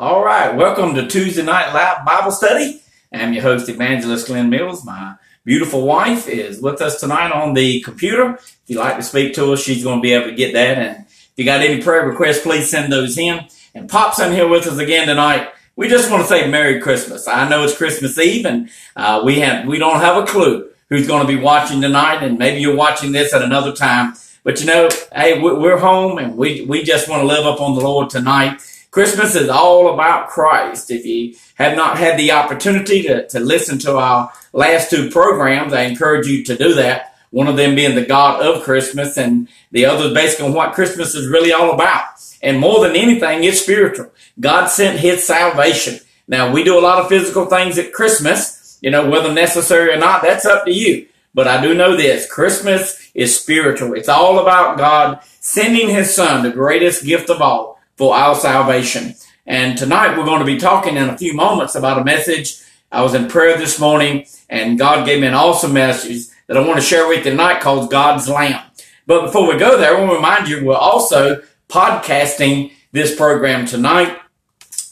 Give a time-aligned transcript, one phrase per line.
[0.00, 2.80] All right, welcome to Tuesday Night Live Bible Study.
[3.12, 4.84] I'm your host, Evangelist Glenn Mills.
[4.84, 8.34] My beautiful wife is with us tonight on the computer.
[8.34, 10.78] If you'd like to speak to us, she's going to be able to get that.
[10.78, 13.44] And if you got any prayer requests, please send those in.
[13.74, 15.48] And Pop's in here with us again tonight.
[15.74, 17.26] We just want to say Merry Christmas.
[17.26, 21.08] I know it's Christmas Eve, and uh, we have we don't have a clue who's
[21.08, 24.14] going to be watching tonight, and maybe you're watching this at another time.
[24.44, 27.74] But you know, hey, we're home, and we we just want to live up on
[27.74, 28.62] the Lord tonight.
[28.90, 30.90] Christmas is all about Christ.
[30.90, 35.72] If you have not had the opportunity to, to listen to our last two programs,
[35.72, 37.14] I encourage you to do that.
[37.30, 41.14] One of them being the God of Christmas and the other basically on what Christmas
[41.14, 42.04] is really all about.
[42.40, 44.10] And more than anything, it's spiritual.
[44.40, 45.98] God sent his salvation.
[46.26, 49.98] Now we do a lot of physical things at Christmas, you know, whether necessary or
[49.98, 51.06] not, that's up to you.
[51.34, 53.92] But I do know this, Christmas is spiritual.
[53.92, 59.14] It's all about God sending his son, the greatest gift of all for our salvation.
[59.44, 62.62] And tonight we're going to be talking in a few moments about a message.
[62.92, 66.66] I was in prayer this morning and God gave me an awesome message that I
[66.66, 68.62] want to share with you tonight called God's Lamb.
[69.06, 73.66] But before we go there, I want to remind you we're also podcasting this program
[73.66, 74.16] tonight.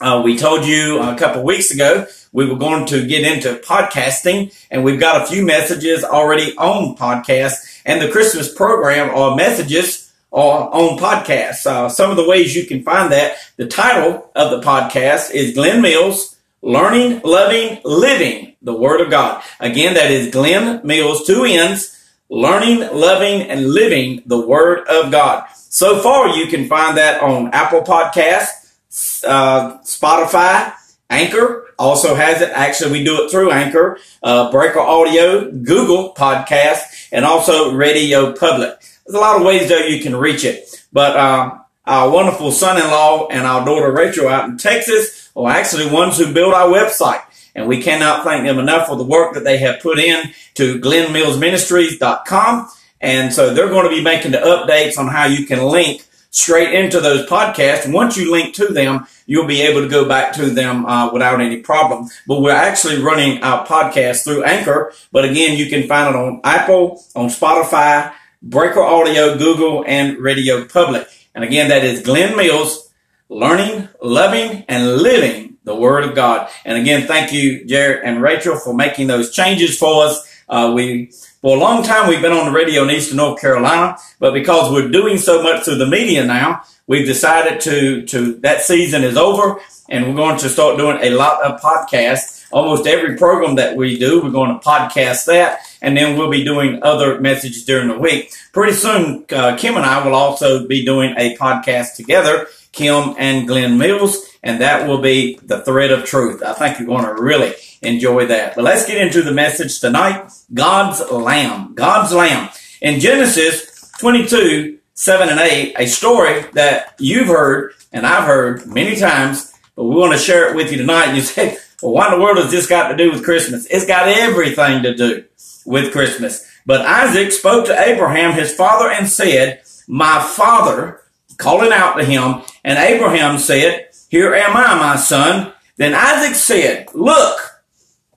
[0.00, 4.54] Uh, we told you a couple weeks ago we were going to get into podcasting
[4.70, 10.05] and we've got a few messages already on podcast and the Christmas program are messages
[10.36, 11.66] on podcasts.
[11.66, 13.38] Uh, some of the ways you can find that.
[13.56, 19.42] The title of the podcast is Glenn Mills, Learning, Loving, Living the Word of God.
[19.60, 21.92] Again, that is Glenn Mills, two N's,
[22.28, 25.44] Learning, Loving, and Living the Word of God.
[25.54, 30.74] So far, you can find that on Apple Podcasts, uh, Spotify,
[31.08, 32.50] Anchor also has it.
[32.50, 38.82] Actually, we do it through Anchor, uh, Breaker Audio, Google Podcast, and also Radio Public.
[39.06, 40.84] There's a lot of ways though you can reach it.
[40.92, 46.18] But uh, our wonderful son-in-law and our daughter Rachel out in Texas are actually ones
[46.18, 47.22] who built our website.
[47.54, 50.78] And we cannot thank them enough for the work that they have put in to
[50.80, 52.68] glennmillsministries.com.
[53.00, 56.74] And so they're going to be making the updates on how you can link straight
[56.74, 57.90] into those podcasts.
[57.90, 61.40] Once you link to them, you'll be able to go back to them uh, without
[61.40, 62.08] any problem.
[62.26, 64.92] But we're actually running our podcast through Anchor.
[65.12, 68.12] But again, you can find it on Apple, on Spotify,
[68.42, 71.08] Breaker Audio, Google, and Radio Public.
[71.34, 72.92] And again, that is Glenn Mills,
[73.28, 76.48] learning, loving, and living the Word of God.
[76.64, 80.42] And again, thank you, Jared and Rachel, for making those changes for us.
[80.48, 81.10] Uh, we,
[81.40, 84.72] for a long time, we've been on the radio in Eastern North Carolina, but because
[84.72, 89.16] we're doing so much through the media now, we've decided to, to, that season is
[89.16, 93.76] over and we're going to start doing a lot of podcasts almost every program that
[93.76, 97.88] we do, we're going to podcast that, and then we'll be doing other messages during
[97.88, 98.32] the week.
[98.52, 103.46] Pretty soon, uh, Kim and I will also be doing a podcast together, Kim and
[103.46, 106.42] Glenn Mills, and that will be the thread of truth.
[106.42, 108.54] I think you're going to really enjoy that.
[108.54, 110.30] But let's get into the message tonight.
[110.52, 111.74] God's Lamb.
[111.74, 112.50] God's Lamb.
[112.80, 118.96] In Genesis 22, 7 and 8, a story that you've heard and I've heard many
[118.96, 121.12] times, but we want to share it with you tonight.
[121.14, 121.56] You say,
[121.86, 123.64] well, what in the world has this got to do with Christmas?
[123.66, 125.24] It's got everything to do
[125.64, 126.44] with Christmas.
[126.66, 131.02] But Isaac spoke to Abraham, his father, and said, My father,
[131.36, 135.52] calling out to him, and Abraham said, Here am I, my son.
[135.76, 137.38] Then Isaac said, Look,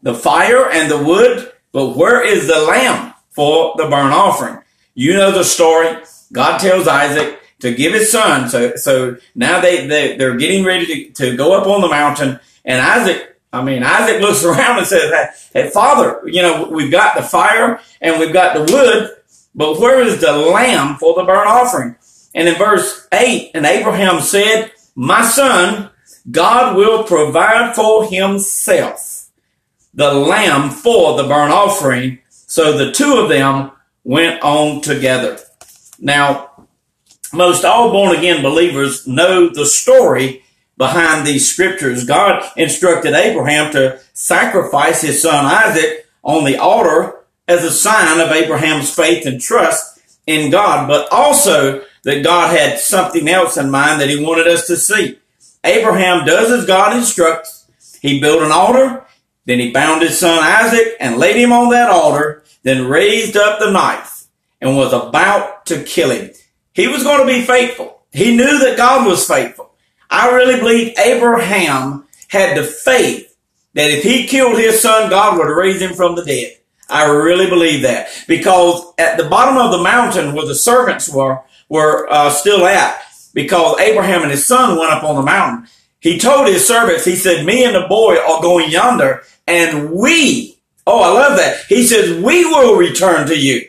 [0.01, 4.63] the fire and the wood, but where is the lamb for the burnt offering?
[4.95, 5.95] You know the story.
[6.33, 8.49] God tells Isaac to give his son.
[8.49, 12.39] So, so now they, they, they're getting ready to, to go up on the mountain.
[12.65, 17.15] And Isaac I mean, Isaac looks around and says, hey, Father, you know, we've got
[17.15, 19.15] the fire and we've got the wood,
[19.55, 21.95] but where is the lamb for the burnt offering?
[22.33, 25.89] And in verse 8, and Abraham said, My son,
[26.29, 29.29] God will provide for himself
[29.93, 32.19] the lamb for the burnt offering.
[32.29, 33.71] So the two of them
[34.03, 35.39] went on together.
[35.99, 36.67] Now,
[37.33, 40.43] most all born again believers know the story
[40.79, 42.05] behind these scriptures.
[42.05, 48.31] God instructed Abraham to sacrifice his son Isaac on the altar as a sign of
[48.31, 53.99] Abraham's faith and trust in God, but also that God had something else in mind
[53.99, 55.19] that he wanted us to see.
[55.65, 57.67] Abraham does as God instructs.
[58.01, 59.05] He built an altar,
[59.43, 63.59] then he bound his son Isaac and laid him on that altar, then raised up
[63.59, 64.27] the knife
[64.61, 66.31] and was about to kill him.
[66.73, 67.99] He was going to be faithful.
[68.13, 69.68] He knew that God was faithful.
[70.09, 73.35] I really believe Abraham had the faith
[73.73, 76.57] that if he killed his son, God would raise him from the dead.
[76.89, 81.39] I really believe that because at the bottom of the mountain where the servants were,
[81.69, 82.99] were uh, still at,
[83.33, 85.67] because Abraham and his son went up on the mountain,
[85.99, 90.57] he told his servants, he said, me and the boy are going yonder and we,
[90.87, 91.65] oh, I love that.
[91.67, 93.67] He says, we will return to you.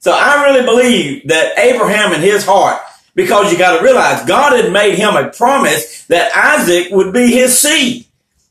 [0.00, 2.80] So I really believe that Abraham in his heart,
[3.14, 7.28] because you got to realize God had made him a promise that Isaac would be
[7.28, 8.06] his seed.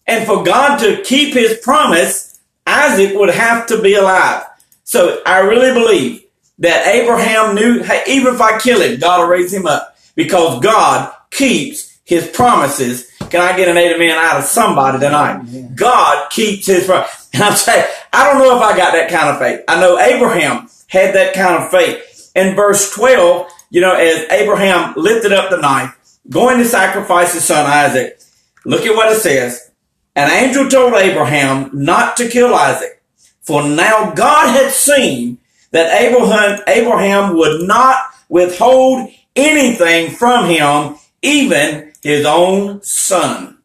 [0.05, 4.45] And for God to keep his promise, Isaac would have to be alive.
[4.83, 6.23] So I really believe
[6.59, 10.61] that Abraham knew, hey, even if I kill him, God will raise him up because
[10.61, 13.09] God keeps his promises.
[13.29, 15.75] Can I get an amen out of somebody tonight?
[15.75, 17.19] God keeps his promise.
[17.33, 19.61] And I'm saying, I don't know if I got that kind of faith.
[19.67, 22.31] I know Abraham had that kind of faith.
[22.35, 25.97] In verse 12, you know, as Abraham lifted up the knife,
[26.29, 28.21] going to sacrifice his son Isaac,
[28.65, 29.71] look at what it says.
[30.15, 33.01] An angel told Abraham not to kill Isaac,
[33.41, 35.39] for now God had seen
[35.71, 37.97] that Abraham, Abraham would not
[38.29, 43.57] withhold anything from him, even his own son.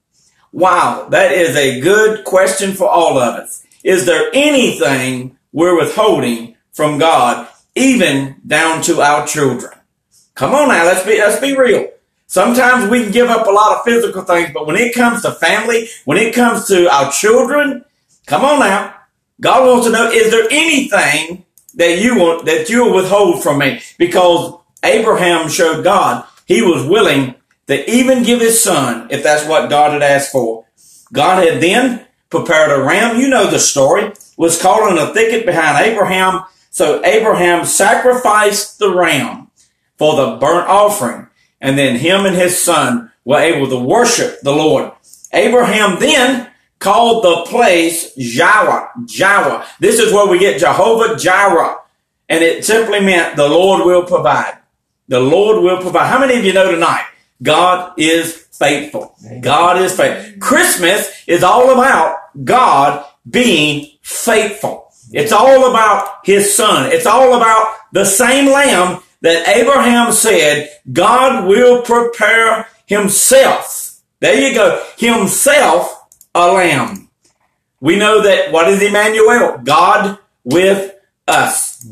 [0.53, 3.63] Wow, that is a good question for all of us.
[3.85, 9.78] Is there anything we're withholding from God, even down to our children?
[10.39, 11.89] Come on now, let's be, let's be real.
[12.29, 15.33] Sometimes we can give up a lot of physical things, but when it comes to
[15.33, 17.85] family, when it comes to our children,
[18.27, 18.95] come on now.
[19.41, 21.45] God wants to know, is there anything
[21.75, 23.81] that you want, that you will withhold from me?
[23.99, 24.55] Because
[24.85, 27.35] Abraham showed God he was willing
[27.67, 30.67] to even give his son if that's what God had asked for.
[31.13, 33.19] God had then prepared a ram.
[33.21, 34.13] You know the story.
[34.37, 36.43] Was caught in a thicket behind Abraham.
[36.71, 39.48] So Abraham sacrificed the ram
[39.99, 41.27] for the burnt offering.
[41.61, 44.93] And then him and his son were able to worship the Lord.
[45.33, 48.91] Abraham then called the place Jireh.
[49.07, 49.67] Jireh.
[49.81, 51.77] This is where we get Jehovah Jireh.
[52.29, 54.59] And it simply meant the Lord will provide.
[55.09, 56.09] The Lord will provide.
[56.09, 57.07] How many of you know tonight?
[57.43, 59.17] God is faithful.
[59.41, 60.39] God is faithful.
[60.41, 64.93] Christmas is all about God being faithful.
[65.13, 66.93] It's all about his son.
[66.93, 74.01] It's all about the same lamb that Abraham said God will prepare himself.
[74.21, 74.85] There you go.
[74.97, 77.09] Himself a lamb.
[77.81, 79.59] We know that what is Emmanuel?
[79.59, 80.95] God with
[81.27, 81.87] us.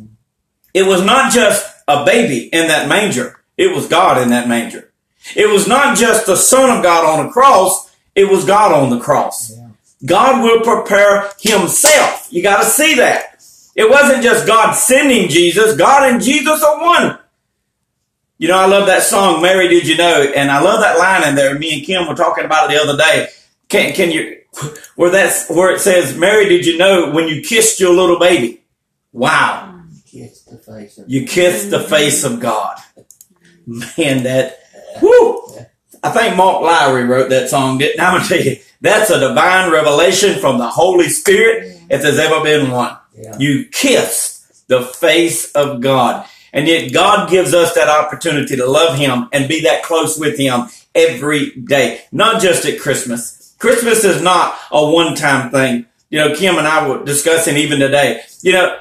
[0.75, 3.41] It was not just a baby in that manger.
[3.57, 4.93] It was God in that manger.
[5.35, 8.91] It was not just the Son of God on the cross, it was God on
[8.91, 9.53] the cross.
[9.57, 9.69] Yeah.
[10.05, 12.29] God will prepare himself.
[12.31, 13.36] You got to see that.
[13.77, 17.19] It wasn't just God sending Jesus, God and Jesus are one.
[18.39, 20.23] You know, I love that song, Mary Did You Know?
[20.35, 21.59] And I love that line in there.
[21.59, 23.29] Me and Kim were talking about it the other day.
[23.69, 24.41] Can, can you,
[24.97, 28.63] where that's, where it says, Mary, did you know when you kissed your little baby?
[29.13, 29.83] Wow.
[30.07, 32.79] You kissed the face of, you kissed the face of God.
[33.67, 34.61] Man, that,
[35.03, 35.43] Woo!
[36.03, 37.79] I think Mark Lowry wrote that song.
[37.79, 42.19] Didn't I'm gonna tell you, that's a divine revelation from the Holy Spirit if there's
[42.19, 42.97] ever been one.
[43.39, 46.27] You kiss the face of God.
[46.53, 50.39] And yet God gives us that opportunity to love Him and be that close with
[50.39, 52.03] Him every day.
[52.13, 53.55] Not just at Christmas.
[53.59, 55.87] Christmas is not a one-time thing.
[56.09, 58.23] You know, Kim and I were discussing even today.
[58.43, 58.79] You know,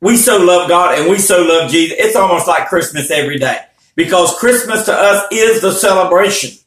[0.00, 1.96] we so love God and we so love Jesus.
[1.98, 3.60] It's almost like Christmas every day
[3.94, 6.58] because Christmas to us is the celebration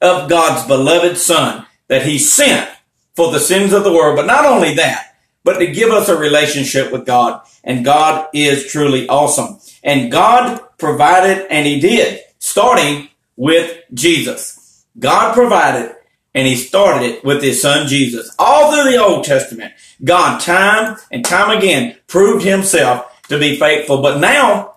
[0.00, 2.70] of God's beloved son that he sent
[3.14, 4.16] for the sins of the world.
[4.16, 5.15] But not only that,
[5.46, 7.40] but to give us a relationship with God.
[7.62, 9.60] And God is truly awesome.
[9.84, 14.84] And God provided and he did, starting with Jesus.
[14.98, 15.94] God provided
[16.34, 18.34] and he started it with his son Jesus.
[18.40, 19.72] All through the Old Testament,
[20.02, 24.02] God time and time again proved himself to be faithful.
[24.02, 24.74] But now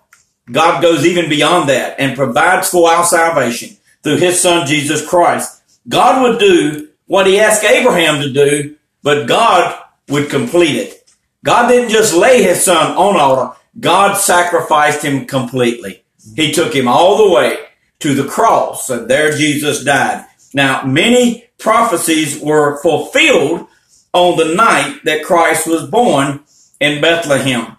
[0.52, 5.62] God goes even beyond that and provides for our salvation through his son Jesus Christ.
[5.88, 9.76] God would do what he asked Abraham to do, but God
[10.10, 11.10] would complete it.
[11.44, 13.56] God didn't just lay his son on altar.
[13.78, 16.02] God sacrificed him completely.
[16.36, 17.58] He took him all the way
[18.00, 20.26] to the cross and there Jesus died.
[20.52, 23.66] Now, many prophecies were fulfilled
[24.12, 26.40] on the night that Christ was born
[26.80, 27.76] in Bethlehem.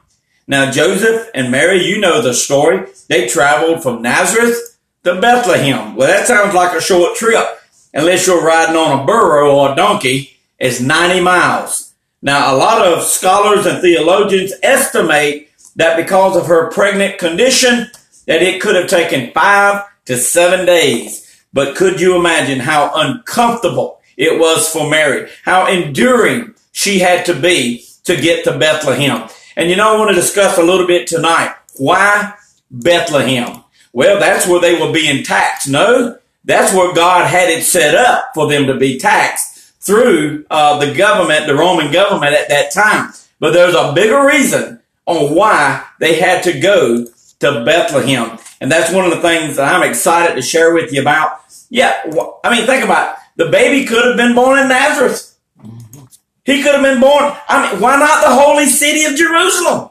[0.48, 2.88] Now, Joseph and Mary, you know the story.
[3.10, 5.96] They traveled from Nazareth to Bethlehem.
[5.96, 7.46] Well, that sounds like a short trip,
[7.94, 10.38] unless you're riding on a burro or a donkey.
[10.60, 11.91] It's 90 miles.
[12.22, 17.88] Now, a lot of scholars and theologians estimate that because of her pregnant condition,
[18.28, 21.44] that it could have taken five to seven days.
[21.54, 25.30] But could you imagine how uncomfortable it was for Mary?
[25.44, 29.28] How enduring she had to be to get to Bethlehem.
[29.56, 31.56] And you know, I want to discuss a little bit tonight.
[31.78, 32.34] Why
[32.70, 33.64] Bethlehem?
[33.94, 35.68] Well, that's where they were being taxed.
[35.68, 39.51] No, That's where God had it set up for them to be taxed
[39.82, 43.12] through uh, the government, the Roman government at that time.
[43.40, 47.06] But there's a bigger reason on why they had to go
[47.40, 48.38] to Bethlehem.
[48.62, 51.42] And that's one of the things that I'm excited to share with you about.
[51.70, 52.04] Yeah,
[52.44, 53.18] I mean, think about it.
[53.38, 55.36] The baby could have been born in Nazareth.
[56.44, 57.36] He could have been born.
[57.48, 59.90] I mean, why not the holy city of Jerusalem?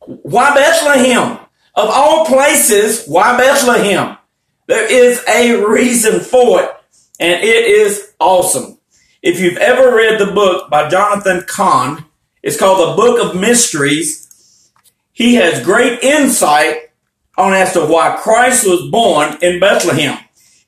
[0.00, 1.38] Why Bethlehem?
[1.74, 4.18] Of all places, why Bethlehem?
[4.66, 6.70] There is a reason for it,
[7.18, 8.78] and it is awesome.
[9.22, 12.06] If you've ever read the book by Jonathan Cahn,
[12.42, 14.72] it's called The Book of Mysteries.
[15.12, 16.90] He has great insight
[17.38, 20.18] on as to why Christ was born in Bethlehem.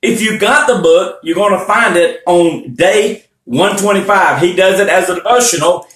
[0.00, 4.40] If you got the book, you're going to find it on day 125.
[4.40, 5.88] He does it as a devotional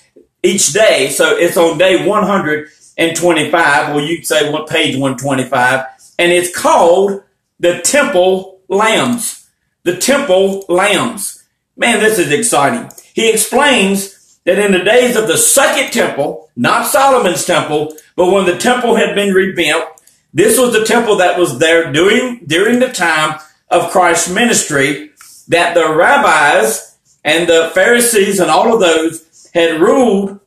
[0.43, 1.11] each day.
[1.11, 3.95] So it's on day 125.
[3.95, 5.87] Well, you'd say what page 125
[6.19, 7.23] and it's called
[7.61, 9.49] the temple lambs.
[9.85, 11.38] The temple lambs.
[11.79, 12.91] Man, this is exciting.
[13.15, 18.47] He explains that in the days of the second temple, not Solomon's temple, but when
[18.47, 19.85] the temple had been rebuilt,
[20.35, 23.39] this was the temple that was there during, during the time
[23.71, 25.13] of Christ's ministry
[25.47, 30.41] that the rabbis and the Pharisees and all of those had ruled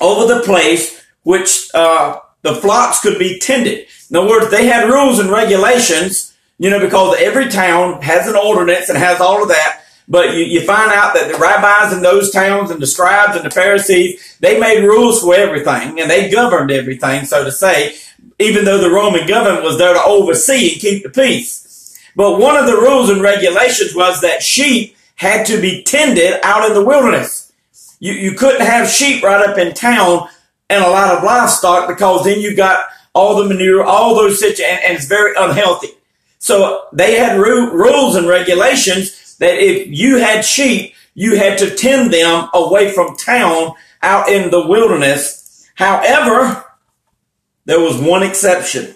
[0.00, 3.86] over the place which uh, the flocks could be tended.
[4.08, 8.36] In other words, they had rules and regulations, you know, because every town has an
[8.36, 9.82] ordinance and has all of that.
[10.10, 13.44] But you, you find out that the rabbis in those towns and the scribes and
[13.44, 17.94] the Pharisees, they made rules for everything and they governed everything, so to say,
[18.40, 21.96] even though the Roman government was there to oversee and keep the peace.
[22.16, 26.66] But one of the rules and regulations was that sheep had to be tended out
[26.66, 27.52] in the wilderness.
[28.00, 30.28] You, you couldn't have sheep right up in town
[30.68, 34.66] and a lot of livestock because then you got all the manure, all those situations,
[34.68, 35.90] and, and, it's very unhealthy.
[36.38, 41.74] So they had ru- rules and regulations that if you had sheep, you had to
[41.74, 45.68] tend them away from town out in the wilderness.
[45.74, 46.64] However,
[47.64, 48.94] there was one exception.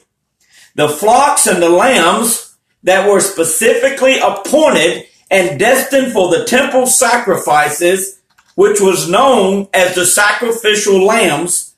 [0.77, 8.21] The flocks and the lambs that were specifically appointed and destined for the temple sacrifices,
[8.55, 11.75] which was known as the sacrificial lambs,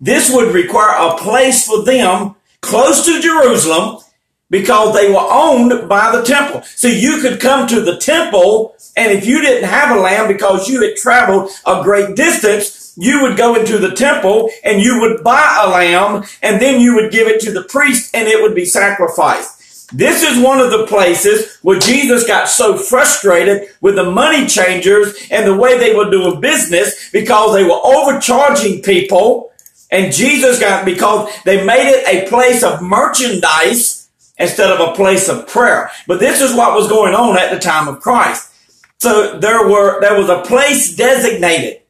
[0.00, 4.02] this would require a place for them close to Jerusalem
[4.50, 6.62] because they were owned by the temple.
[6.62, 10.68] So you could come to the temple and if you didn't have a lamb because
[10.68, 15.22] you had traveled a great distance, you would go into the temple and you would
[15.22, 18.56] buy a lamb and then you would give it to the priest and it would
[18.56, 19.96] be sacrificed.
[19.96, 25.16] This is one of the places where Jesus got so frustrated with the money changers
[25.30, 29.52] and the way they were doing business because they were overcharging people
[29.90, 33.97] and Jesus got, because they made it a place of merchandise
[34.38, 35.90] instead of a place of prayer.
[36.06, 38.52] But this is what was going on at the time of Christ.
[38.98, 41.82] So there were, there was a place designated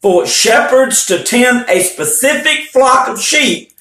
[0.00, 3.72] for shepherds to tend a specific flock of sheep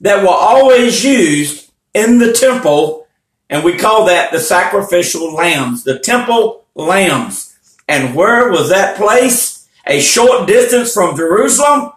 [0.00, 3.06] that were always used in the temple.
[3.48, 7.56] And we call that the sacrificial lambs, the temple lambs.
[7.88, 9.68] And where was that place?
[9.86, 11.92] A short distance from Jerusalem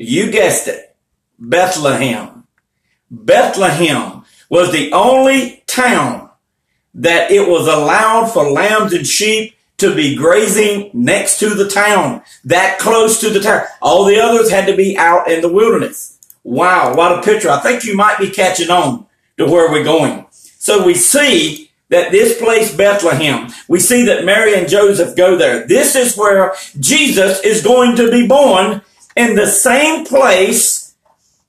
[0.00, 0.96] you guessed it.
[1.38, 2.44] Bethlehem.
[3.10, 4.19] Bethlehem
[4.50, 6.28] was the only town
[6.92, 12.22] that it was allowed for lambs and sheep to be grazing next to the town,
[12.44, 13.64] that close to the town.
[13.80, 16.18] All the others had to be out in the wilderness.
[16.44, 17.48] Wow, what a picture.
[17.48, 19.06] I think you might be catching on
[19.38, 20.26] to where we're going.
[20.30, 25.66] So we see that this place, Bethlehem, we see that Mary and Joseph go there.
[25.66, 28.82] This is where Jesus is going to be born
[29.16, 30.79] in the same place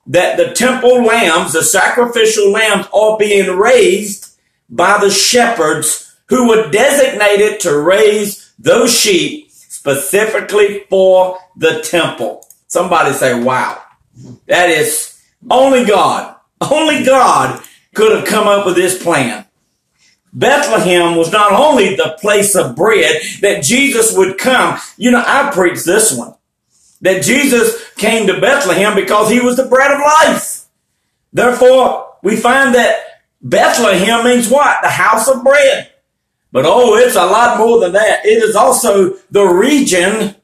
[0.07, 4.37] that the temple lambs, the sacrificial lambs, are being raised
[4.69, 12.47] by the shepherds who were designated to raise those sheep specifically for the temple.
[12.67, 13.81] Somebody say, wow.
[14.47, 17.63] That is only God, only God
[17.95, 19.45] could have come up with this plan.
[20.33, 24.79] Bethlehem was not only the place of bread that Jesus would come.
[24.97, 26.35] You know, I preached this one
[27.01, 30.65] that Jesus came to Bethlehem because he was the bread of life.
[31.33, 32.95] Therefore, we find that
[33.41, 34.81] Bethlehem means what?
[34.81, 35.91] The house of bread.
[36.51, 38.25] But oh, it's a lot more than that.
[38.25, 40.35] It is also the region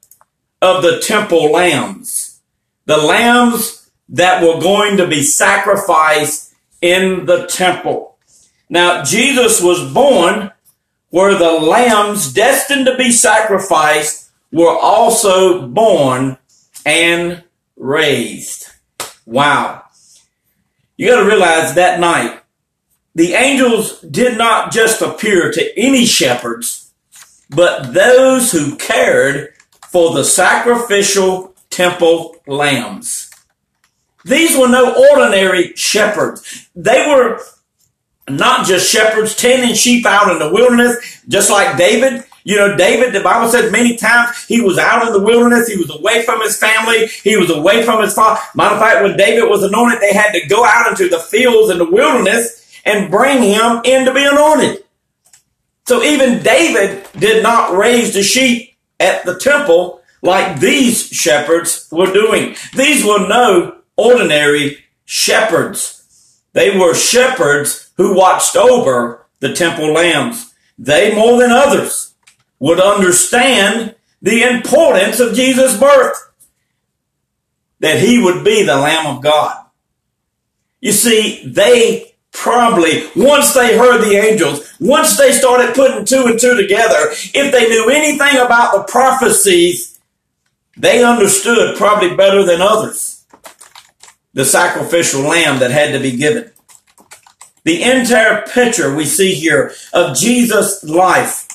[0.61, 2.41] of the temple lambs.
[2.85, 8.17] The lambs that were going to be sacrificed in the temple.
[8.69, 10.51] Now, Jesus was born
[11.09, 16.37] where the lambs destined to be sacrificed were also born
[16.87, 17.43] and
[17.75, 18.69] raised.
[19.25, 19.83] Wow.
[20.95, 22.39] You got to realize that night
[23.13, 26.93] the angels did not just appear to any shepherds,
[27.49, 29.53] but those who cared
[29.89, 33.31] for the sacrificial temple lambs.
[34.23, 36.69] These were no ordinary shepherds.
[36.75, 37.41] They were
[38.29, 42.23] not just shepherds tending sheep out in the wilderness, just like David.
[42.47, 45.67] You know, David, the Bible says many times he was out in the wilderness.
[45.67, 47.07] He was away from his family.
[47.07, 48.39] He was away from his father.
[48.55, 51.69] Matter of fact, when David was anointed, they had to go out into the fields
[51.69, 54.85] and the wilderness and bring him in to be anointed.
[55.89, 62.13] So even David did not raise the sheep at the temple like these shepherds were
[62.13, 62.55] doing.
[62.73, 66.41] These were no ordinary shepherds.
[66.53, 70.53] They were shepherds who watched over the temple lambs.
[70.79, 72.13] They, more than others,
[72.59, 76.17] would understand the importance of Jesus' birth.
[77.79, 79.65] That he would be the Lamb of God.
[80.81, 86.39] You see, they probably, once they heard the angels, once they started putting two and
[86.39, 89.97] two together, if they knew anything about the prophecies
[90.77, 93.25] they understood probably better than others
[94.33, 96.51] the sacrificial lamb that had to be given.
[97.63, 101.46] The entire picture we see here of Jesus' life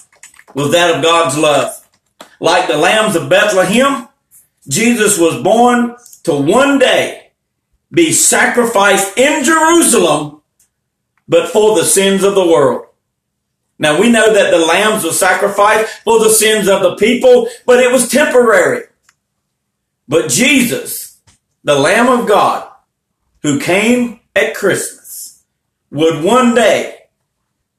[0.54, 1.88] was that of God's love.
[2.40, 4.08] Like the lambs of Bethlehem,
[4.68, 7.32] Jesus was born to one day
[7.92, 10.42] be sacrificed in Jerusalem,
[11.28, 12.86] but for the sins of the world.
[13.78, 17.80] Now we know that the lambs were sacrificed for the sins of the people, but
[17.80, 18.84] it was temporary.
[20.08, 21.20] But Jesus,
[21.64, 22.68] the Lamb of God,
[23.42, 25.44] who came at Christmas,
[25.90, 27.01] would one day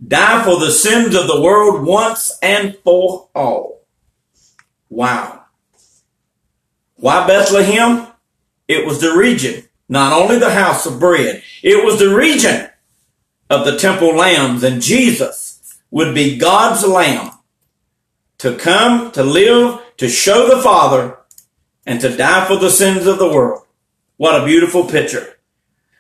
[0.06, 3.86] die for the sins of the world once and for all.
[4.90, 5.46] Wow.
[6.96, 8.08] Why Bethlehem?
[8.68, 12.70] It was the region, not only the house of bread, it was the region
[13.50, 17.32] of the temple lambs, and Jesus would be God's lamb
[18.38, 21.18] to come, to live, to show the Father
[21.86, 23.66] and to die for the sins of the world.
[24.18, 25.38] What a beautiful picture.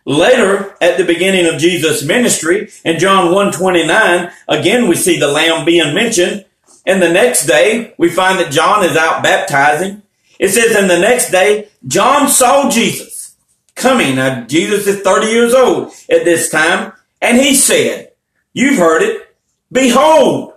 [0.06, 5.66] Later, at the beginning of Jesus' ministry, in John 129, again we see the Lamb
[5.66, 6.46] being mentioned.
[6.86, 10.02] And the next day, we find that John is out baptizing.
[10.40, 13.38] It says, and the next day, John saw Jesus
[13.76, 14.16] coming.
[14.16, 16.92] Now, Jesus is 30 years old at this time.
[17.22, 18.12] And he said,
[18.52, 19.36] you've heard it.
[19.72, 20.54] Behold,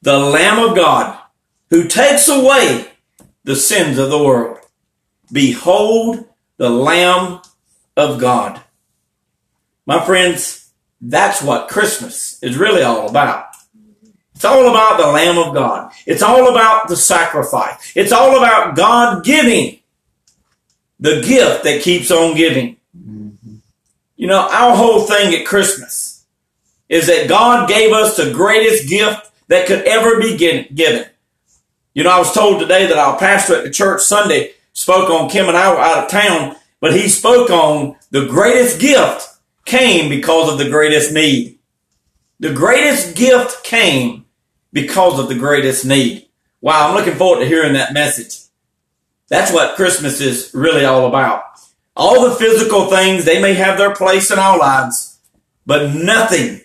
[0.00, 1.18] the Lamb of God
[1.68, 2.88] who takes away
[3.44, 4.58] the sins of the world.
[5.30, 7.40] Behold the Lamb
[7.96, 8.60] of God.
[9.86, 13.46] My friends, that's what Christmas is really all about.
[14.34, 15.92] It's all about the Lamb of God.
[16.06, 17.92] It's all about the sacrifice.
[17.94, 19.78] It's all about God giving
[20.98, 22.76] the gift that keeps on giving.
[22.96, 23.56] Mm-hmm.
[24.16, 26.24] You know, our whole thing at Christmas
[26.88, 31.06] is that God gave us the greatest gift that could ever be given.
[31.94, 35.28] You know, I was told today that our pastor at the church Sunday spoke on
[35.28, 39.28] Kim and I were out of town, but he spoke on the greatest gift
[39.64, 41.60] came because of the greatest need.
[42.40, 44.26] The greatest gift came
[44.72, 46.26] because of the greatest need.
[46.60, 48.36] Wow, I'm looking forward to hearing that message.
[49.28, 51.44] That's what Christmas is really all about.
[51.94, 55.20] All the physical things, they may have their place in our lives,
[55.64, 56.62] but nothing,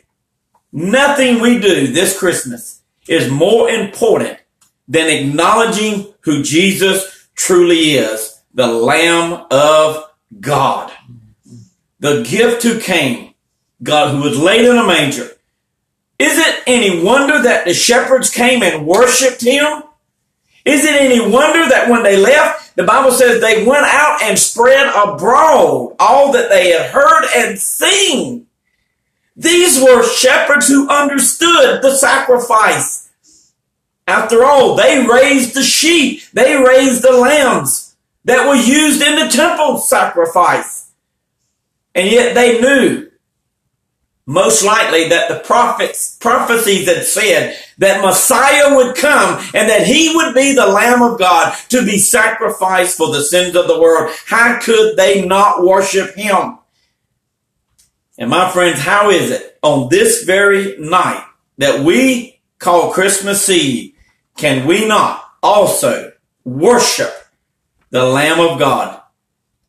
[0.71, 4.39] nothing we do this Christmas is more important
[4.87, 10.91] than acknowledging who Jesus truly is, the Lamb of God.
[11.99, 13.35] The gift who came,
[13.83, 15.29] God who was laid in a manger.
[16.17, 19.83] Is it any wonder that the shepherds came and worshiped him?
[20.65, 24.39] Is it any wonder that when they left, the Bible says they went out and
[24.39, 28.47] spread abroad all that they had heard and seen?
[29.35, 33.07] These were shepherds who understood the sacrifice
[34.07, 36.21] after all, they raised the sheep.
[36.31, 37.86] They raised the lambs
[38.27, 40.91] that were used in the temple sacrifice.
[41.95, 43.09] And yet they knew
[44.25, 50.13] most likely that the prophets, prophecies had said that Messiah would come and that he
[50.13, 54.13] would be the Lamb of God to be sacrificed for the sins of the world.
[54.25, 56.59] How could they not worship him?
[58.19, 61.25] And my friends, how is it on this very night
[61.59, 63.93] that we call Christmas Eve
[64.35, 66.11] can we not also
[66.43, 67.16] worship
[67.89, 69.01] the Lamb of God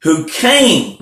[0.02, 0.98] who came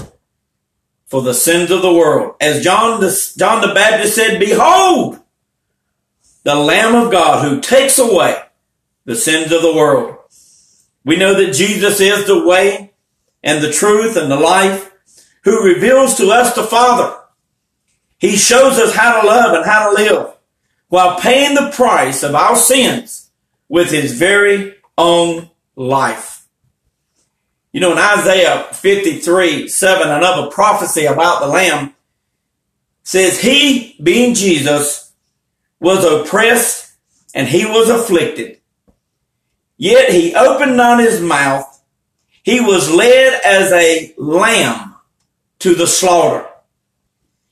[1.07, 2.35] for the sins of the world?
[2.40, 5.20] As John the, John the Baptist said, behold,
[6.42, 8.40] the Lamb of God who takes away
[9.05, 10.16] the sins of the world.
[11.05, 12.92] We know that Jesus is the way
[13.42, 14.92] and the truth and the life
[15.44, 17.16] who reveals to us the Father.
[18.18, 20.37] He shows us how to love and how to live
[20.88, 23.31] while paying the price of our sins
[23.68, 26.36] with his very own life.
[27.76, 31.94] You know, in Isaiah 53, 7, another prophecy about the Lamb
[33.02, 35.12] says, He, being Jesus,
[35.78, 36.94] was oppressed
[37.34, 38.60] and he was afflicted.
[39.76, 41.82] Yet he opened not his mouth.
[42.42, 44.94] He was led as a lamb
[45.58, 46.48] to the slaughter.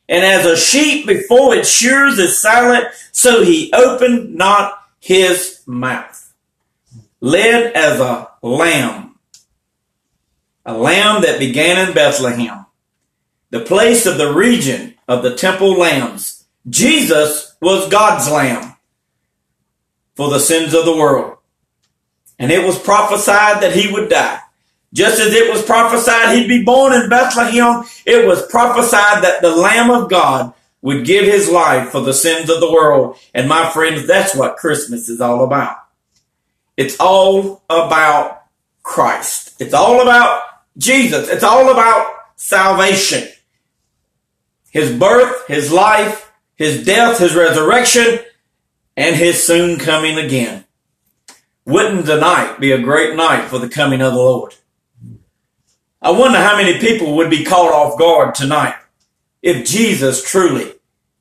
[0.08, 6.32] And as a sheep before its shears is silent, so he opened not his mouth.
[7.20, 9.13] Led as a lamb.
[10.64, 12.66] A lamb that began in Bethlehem.
[13.50, 16.44] The place of the region of the temple lambs.
[16.68, 18.76] Jesus was God's lamb
[20.14, 21.38] for the sins of the world.
[22.38, 24.40] And it was prophesied that he would die.
[24.92, 29.54] Just as it was prophesied he'd be born in Bethlehem, it was prophesied that the
[29.54, 33.16] Lamb of God would give his life for the sins of the world.
[33.34, 35.78] And my friends, that's what Christmas is all about.
[36.76, 38.44] It's all about
[38.82, 39.60] Christ.
[39.60, 40.42] It's all about
[40.76, 41.28] Jesus.
[41.28, 42.06] It's all about
[42.36, 43.28] salvation.
[44.70, 48.20] His birth, his life, his death, his resurrection,
[48.96, 50.64] and his soon coming again.
[51.64, 54.54] Wouldn't the night be a great night for the coming of the Lord?
[56.02, 58.74] I wonder how many people would be caught off guard tonight
[59.42, 60.72] if Jesus truly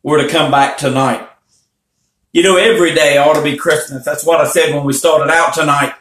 [0.01, 1.27] were to come back tonight.
[2.33, 4.03] You know, every day ought to be Christmas.
[4.03, 5.93] That's what I said when we started out tonight.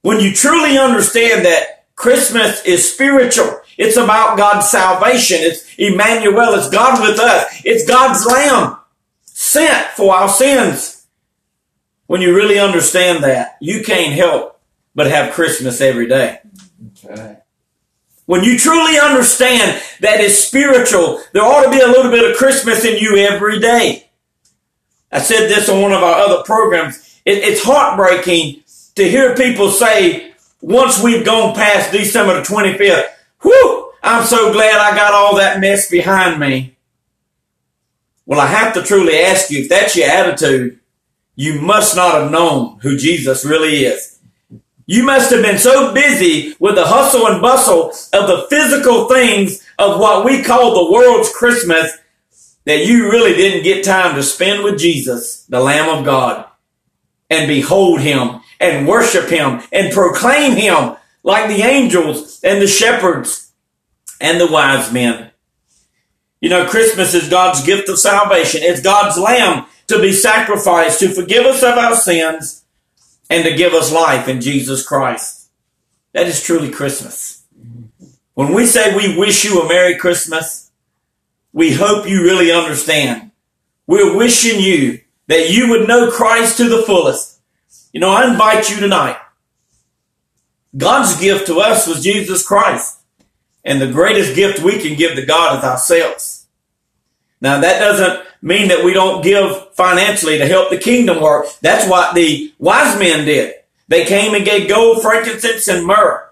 [0.00, 5.38] When you truly understand that Christmas is spiritual, it's about God's salvation.
[5.40, 6.54] It's Emmanuel.
[6.54, 7.62] It's God with us.
[7.64, 8.76] It's God's Lamb
[9.22, 11.06] sent for our sins.
[12.08, 14.60] When you really understand that, you can't help
[14.96, 16.40] but have Christmas every day.
[17.08, 17.38] Right.
[18.26, 22.36] When you truly understand that it's spiritual, there ought to be a little bit of
[22.36, 24.10] Christmas in you every day.
[25.12, 27.20] I said this on one of our other programs.
[27.24, 28.64] It, it's heartbreaking
[28.96, 30.31] to hear people say,
[30.62, 33.08] once we've gone past December the 25th,
[33.42, 36.76] whew, I'm so glad I got all that mess behind me.
[38.24, 40.78] Well, I have to truly ask you, if that's your attitude,
[41.34, 44.20] you must not have known who Jesus really is.
[44.86, 49.66] You must have been so busy with the hustle and bustle of the physical things
[49.78, 51.90] of what we call the world's Christmas
[52.64, 56.46] that you really didn't get time to spend with Jesus, the Lamb of God,
[57.28, 63.52] and behold him and worship him and proclaim him like the angels and the shepherds
[64.20, 65.30] and the wise men.
[66.40, 68.62] You know, Christmas is God's gift of salvation.
[68.62, 72.64] It's God's lamb to be sacrificed to forgive us of our sins
[73.28, 75.48] and to give us life in Jesus Christ.
[76.12, 77.44] That is truly Christmas.
[78.34, 80.70] When we say we wish you a Merry Christmas,
[81.52, 83.30] we hope you really understand.
[83.86, 87.31] We're wishing you that you would know Christ to the fullest.
[87.92, 89.18] You know, I invite you tonight.
[90.76, 93.00] God's gift to us was Jesus Christ.
[93.64, 96.46] And the greatest gift we can give to God is ourselves.
[97.40, 101.46] Now that doesn't mean that we don't give financially to help the kingdom work.
[101.60, 103.54] That's what the wise men did.
[103.88, 106.28] They came and gave gold, frankincense, and myrrh.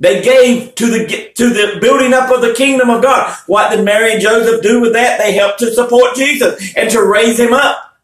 [0.00, 3.36] They gave to the to the building up of the kingdom of God.
[3.46, 5.18] What did Mary and Joseph do with that?
[5.18, 7.98] They helped to support Jesus and to raise him up.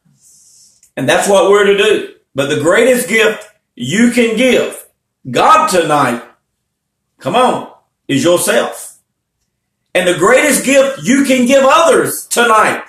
[0.97, 2.14] And that's what we're to do.
[2.35, 4.87] But the greatest gift you can give
[5.31, 6.23] God tonight,
[7.19, 7.73] come on,
[8.09, 8.99] is yourself.
[9.95, 12.85] And the greatest gift you can give others tonight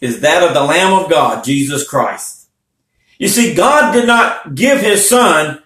[0.00, 2.48] is that of the Lamb of God, Jesus Christ.
[3.18, 5.62] You see, God did not give his son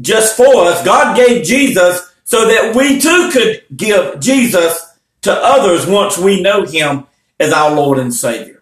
[0.00, 0.84] just for us.
[0.84, 6.64] God gave Jesus so that we too could give Jesus to others once we know
[6.64, 7.06] him
[7.40, 8.61] as our Lord and Savior.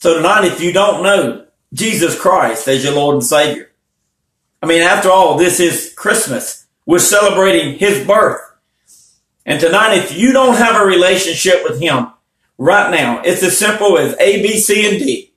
[0.00, 3.70] So tonight, if you don't know Jesus Christ as your Lord and Savior,
[4.62, 6.66] I mean, after all, this is Christmas.
[6.86, 8.40] We're celebrating his birth.
[9.46, 12.08] And tonight, if you don't have a relationship with him,
[12.60, 13.22] right now.
[13.22, 15.32] It's as simple as A, B, C, and D.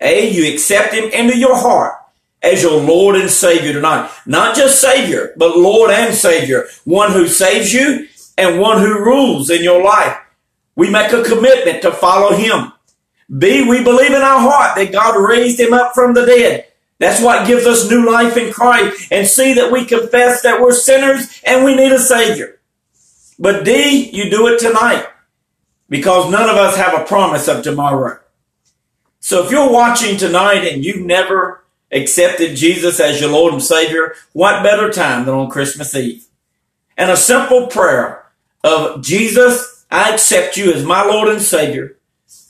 [0.00, 1.94] A, you accept him into your heart
[2.40, 4.10] as your Lord and Savior tonight.
[4.24, 6.68] Not just Savior, but Lord and Savior.
[6.84, 8.06] One who saves you
[8.38, 10.16] and one who rules in your life.
[10.76, 12.72] We make a commitment to follow him.
[13.36, 16.66] B, we believe in our heart that God raised him up from the dead.
[16.98, 19.12] That's what gives us new life in Christ.
[19.12, 22.58] And C, that we confess that we're sinners and we need a Savior.
[23.38, 25.06] But D, you do it tonight
[25.88, 28.18] because none of us have a promise of tomorrow.
[29.20, 34.14] So if you're watching tonight and you've never accepted Jesus as your Lord and Savior,
[34.32, 36.26] what better time than on Christmas Eve?
[36.96, 38.26] And a simple prayer
[38.64, 41.97] of Jesus, I accept you as my Lord and Savior.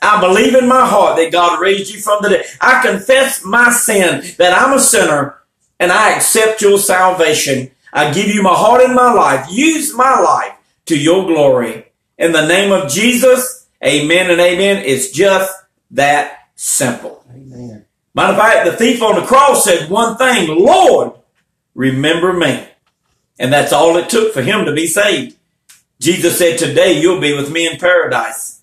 [0.01, 2.47] I believe in my heart that God raised you from the dead.
[2.61, 5.39] I confess my sin, that I'm a sinner,
[5.81, 7.71] and I accept your salvation.
[7.93, 9.47] I give you my heart and my life.
[9.51, 10.53] Use my life
[10.87, 11.87] to your glory.
[12.17, 14.85] In the name of Jesus, amen and amen.
[14.85, 15.53] It's just
[15.93, 17.25] that simple.
[17.31, 17.85] Amen.
[18.15, 21.13] Matter of fact, the thief on the cross said one thing, Lord,
[21.75, 22.67] remember me.
[23.39, 25.37] And that's all it took for him to be saved.
[26.01, 28.58] Jesus said, today you'll be with me in paradise.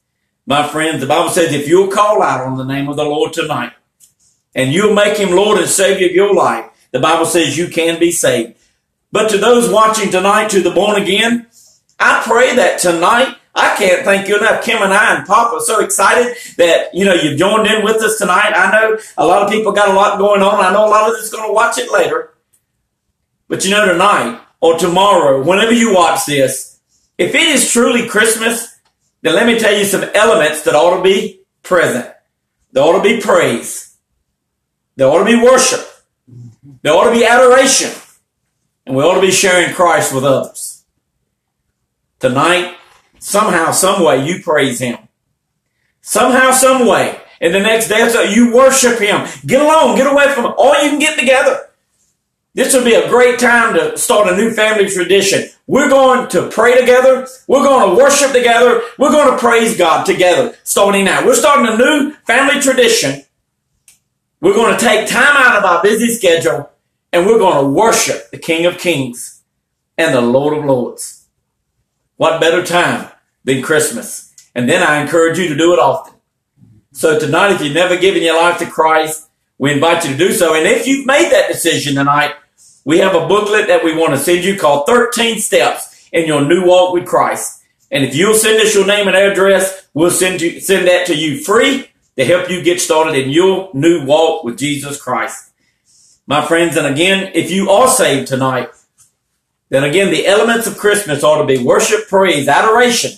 [0.46, 3.34] My friends, the Bible says if you'll call out on the name of the Lord
[3.34, 3.74] tonight
[4.54, 8.00] and you'll make him Lord and Savior of your life, the Bible says you can
[8.00, 8.56] be saved.
[9.12, 11.48] But to those watching tonight, to the born again,
[12.00, 14.64] I pray that tonight, I can't thank you enough.
[14.64, 17.96] Kim and I and Papa are so excited that, you know, you've joined in with
[17.98, 18.52] us tonight.
[18.54, 20.64] I know a lot of people got a lot going on.
[20.64, 22.34] I know a lot of us going to watch it later.
[23.48, 26.80] But you know, tonight or tomorrow, whenever you watch this,
[27.18, 28.75] if it is truly Christmas,
[29.26, 32.14] then let me tell you some elements that ought to be present.
[32.72, 33.98] There ought to be praise.
[34.96, 35.86] There ought to be worship.
[36.82, 37.92] There ought to be adoration.
[38.86, 40.84] And we ought to be sharing Christ with others.
[42.20, 42.76] Tonight,
[43.20, 44.98] somehow, some way, you praise Him.
[46.02, 49.28] Somehow, some way, in the next day or so, you worship Him.
[49.46, 51.70] Get along, get away from Him, or you can get together.
[52.56, 55.50] This would be a great time to start a new family tradition.
[55.68, 57.28] We're going to pray together.
[57.50, 58.82] We're going to worship together.
[58.98, 61.26] We're going to praise God together starting now.
[61.26, 63.24] We're starting a new family tradition.
[64.40, 66.72] We're going to take time out of our busy schedule
[67.12, 69.44] and we're going to worship the King of Kings
[69.98, 71.28] and the Lord of Lords.
[72.16, 73.10] What better time
[73.44, 74.34] than Christmas?
[74.56, 76.14] And then I encourage you to do it often.
[76.94, 80.32] So tonight, if you've never given your life to Christ, we invite you to do
[80.32, 80.56] so.
[80.56, 82.36] And if you've made that decision tonight,
[82.86, 86.46] we have a booklet that we want to send you called 13 Steps in Your
[86.46, 87.64] New Walk with Christ.
[87.92, 91.16] And if you'll send us your name and address, we'll send you, send that to
[91.16, 95.52] you free to help you get started in your new walk with Jesus Christ.
[96.28, 98.70] My friends, and again, if you are saved tonight,
[99.70, 103.12] then again, the elements of Christmas ought to be worship, praise, adoration,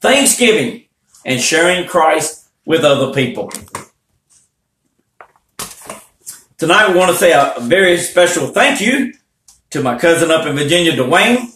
[0.00, 0.84] thanksgiving,
[1.24, 3.50] and sharing Christ with other people.
[6.58, 9.12] Tonight, we want to say a very special thank you
[9.68, 11.54] to my cousin up in Virginia, Dwayne,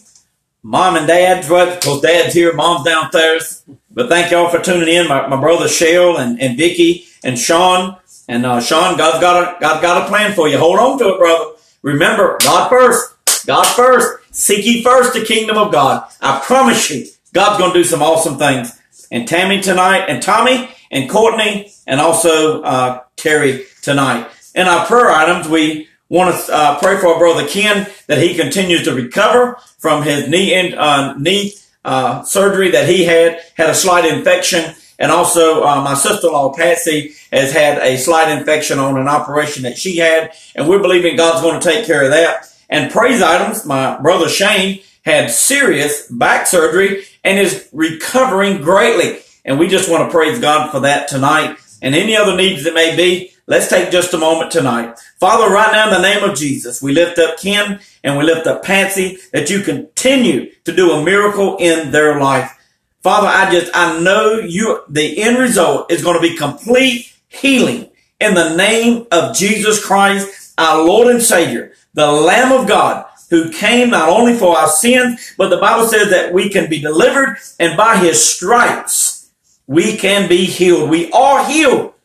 [0.61, 3.63] mom and dad, because dad's here, mom's downstairs.
[3.89, 5.07] But thank y'all for tuning in.
[5.07, 7.97] My, my brother Shell and, and Vicky and Sean.
[8.27, 10.59] And uh, Sean, God's got a God's got a plan for you.
[10.59, 11.45] Hold on to it, brother.
[11.81, 13.47] Remember, God first.
[13.47, 14.35] God first.
[14.35, 16.07] Seek ye first the kingdom of God.
[16.21, 18.79] I promise you, God's going to do some awesome things.
[19.09, 24.27] And Tammy tonight, and Tommy, and Courtney, and also uh, Terry tonight.
[24.53, 28.35] In our prayer items, we want to uh, pray for our brother Ken that he
[28.35, 31.53] continues to recover from his knee in, uh, knee
[31.85, 37.13] uh, surgery that he had had a slight infection, and also uh, my sister-in-law Patsy
[37.31, 41.41] has had a slight infection on an operation that she had, and we're believing God's
[41.41, 42.53] going to take care of that.
[42.69, 49.57] And praise items, my brother Shane had serious back surgery and is recovering greatly, and
[49.57, 51.57] we just want to praise God for that tonight.
[51.81, 54.97] And any other needs that may be, Let's take just a moment tonight.
[55.19, 58.47] Father, right now in the name of Jesus, we lift up Ken and we lift
[58.47, 62.57] up Patsy that you continue to do a miracle in their life.
[63.03, 67.89] Father, I just, I know you, the end result is going to be complete healing
[68.21, 73.51] in the name of Jesus Christ, our Lord and Savior, the Lamb of God who
[73.51, 77.35] came not only for our sins, but the Bible says that we can be delivered
[77.59, 79.29] and by his stripes
[79.67, 80.89] we can be healed.
[80.89, 81.95] We are healed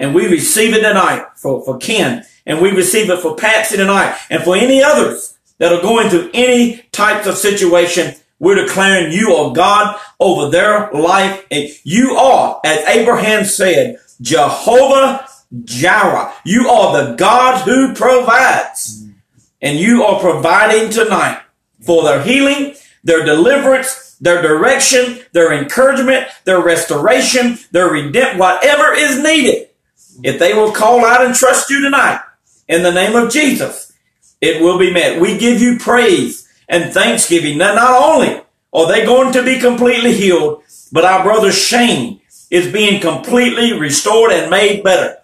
[0.00, 2.24] and we receive it tonight for, for Ken.
[2.46, 4.18] And we receive it for Patsy tonight.
[4.30, 9.34] And for any others that are going through any types of situation, we're declaring you
[9.34, 11.46] are God over their life.
[11.50, 15.28] And you are, as Abraham said, Jehovah
[15.64, 16.32] Jireh.
[16.44, 19.04] You are the God who provides.
[19.60, 21.42] And you are providing tonight
[21.82, 29.22] for their healing, their deliverance, their direction, their encouragement, their restoration, their redemption, whatever is
[29.22, 29.69] needed
[30.22, 32.20] if they will call out and trust you tonight
[32.68, 33.92] in the name of Jesus,
[34.40, 35.20] it will be met.
[35.20, 37.58] We give you praise and thanksgiving.
[37.58, 38.40] Now, not only
[38.72, 44.32] are they going to be completely healed, but our brother Shane is being completely restored
[44.32, 45.16] and made better.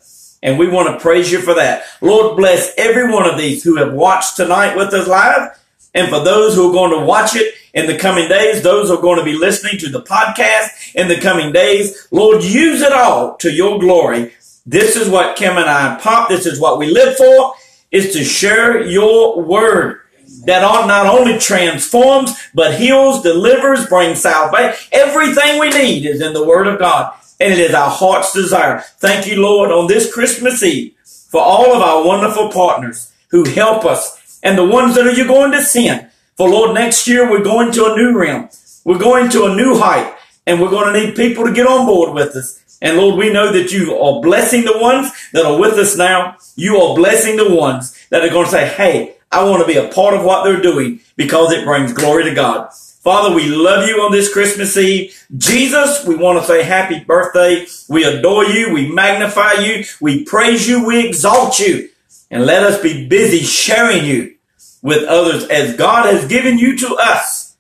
[0.42, 1.84] And we want to praise you for that.
[2.00, 5.58] Lord, bless every one of these who have watched tonight with us live.
[5.94, 8.98] And for those who are going to watch it in the coming days, those who
[8.98, 12.92] are going to be listening to the podcast in the coming days, Lord, use it
[12.92, 14.32] all to your glory
[14.66, 16.28] this is what Kim and I pop.
[16.28, 17.54] This is what we live for
[17.92, 20.00] is to share your word.
[20.44, 24.76] that not only transforms, but heals, delivers, brings salvation.
[24.92, 27.14] Everything we need is in the Word of God.
[27.40, 28.80] And it is our heart's desire.
[28.98, 30.94] Thank you, Lord, on this Christmas Eve
[31.30, 35.26] for all of our wonderful partners who help us and the ones that are you
[35.26, 36.08] going to send.
[36.36, 38.48] For Lord, next year we're going to a new realm.
[38.84, 40.14] We're going to a new height
[40.46, 42.62] and we're going to need people to get on board with us.
[42.82, 46.36] And Lord, we know that you are blessing the ones that are with us now.
[46.56, 49.78] You are blessing the ones that are going to say, Hey, I want to be
[49.78, 52.72] a part of what they're doing because it brings glory to God.
[52.72, 55.26] Father, we love you on this Christmas Eve.
[55.36, 57.66] Jesus, we want to say happy birthday.
[57.88, 58.72] We adore you.
[58.72, 59.84] We magnify you.
[60.00, 60.84] We praise you.
[60.84, 61.88] We exalt you.
[62.30, 64.34] And let us be busy sharing you
[64.82, 67.56] with others as God has given you to us.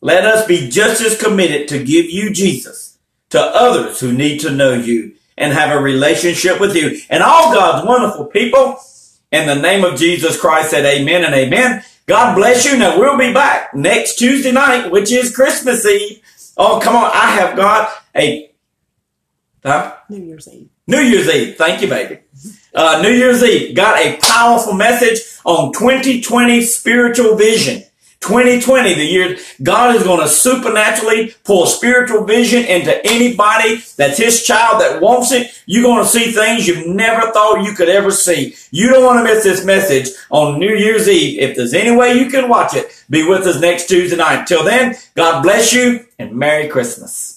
[0.00, 2.95] Let us be just as committed to give you Jesus
[3.30, 7.00] to others who need to know you and have a relationship with you.
[7.10, 8.78] And all God's wonderful people,
[9.30, 11.84] in the name of Jesus Christ, said amen and amen.
[12.06, 12.78] God bless you.
[12.78, 16.22] Now we'll be back next Tuesday night, which is Christmas Eve.
[16.56, 17.10] Oh, come on.
[17.12, 18.50] I have got a,
[19.64, 19.96] huh?
[20.08, 20.68] New Year's Eve.
[20.86, 21.56] New Year's Eve.
[21.56, 22.20] Thank you, baby.
[22.72, 23.74] Uh, New Year's Eve.
[23.74, 27.82] Got a powerful message on 2020 spiritual vision.
[28.20, 34.42] 2020, the year God is going to supernaturally pour spiritual vision into anybody that's his
[34.44, 35.62] child that wants it.
[35.66, 38.54] You're going to see things you've never thought you could ever see.
[38.70, 41.38] You don't want to miss this message on New Year's Eve.
[41.38, 44.46] If there's any way you can watch it, be with us next Tuesday night.
[44.46, 47.35] Till then, God bless you and Merry Christmas.